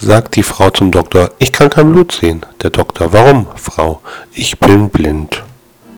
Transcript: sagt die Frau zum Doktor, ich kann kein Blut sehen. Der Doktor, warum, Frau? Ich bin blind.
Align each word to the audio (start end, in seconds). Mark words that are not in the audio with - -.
sagt 0.00 0.36
die 0.36 0.42
Frau 0.42 0.70
zum 0.70 0.90
Doktor, 0.90 1.30
ich 1.38 1.52
kann 1.52 1.70
kein 1.70 1.92
Blut 1.92 2.12
sehen. 2.12 2.40
Der 2.62 2.70
Doktor, 2.70 3.12
warum, 3.12 3.46
Frau? 3.56 4.00
Ich 4.32 4.58
bin 4.58 4.88
blind. 4.88 5.39